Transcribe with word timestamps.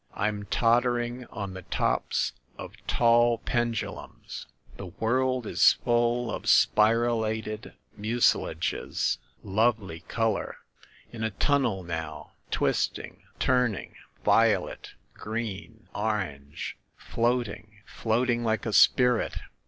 "I'm 0.15 0.45
tottering 0.47 1.25
on 1.25 1.53
the 1.53 1.61
tops 1.61 2.33
of 2.57 2.73
tall 2.87 3.37
pendu 3.37 3.93
lums.... 3.93 4.47
The 4.77 4.87
world 4.87 5.45
is 5.45 5.73
full 5.73 6.31
of 6.31 6.45
spiralated 6.47 7.73
muci 7.95 8.35
lages... 8.55 9.19
lovely 9.43 9.99
color.... 9.99 10.57
In 11.11 11.23
a 11.23 11.29
tunnel 11.29 11.83
now, 11.83 12.31
twist 12.49 12.97
ing, 12.97 13.21
turning, 13.37 13.93
violet, 14.25 14.93
green, 15.13 15.87
orange... 15.93 16.77
floating... 16.97 17.83
floating 17.85 18.43
like 18.43 18.65
a 18.65 18.73
spirit 18.73 19.35